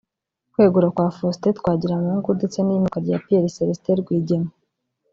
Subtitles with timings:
[0.53, 4.51] Kwegura kwa Faustin Twangiramungu ndetse n’iyimikwa rya Pierre celestin Rwigema